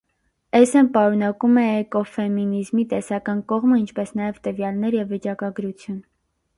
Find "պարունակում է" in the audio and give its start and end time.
0.95-1.65